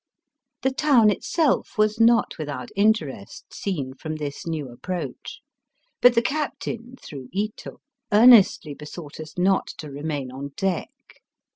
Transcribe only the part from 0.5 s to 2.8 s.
The town itself was not without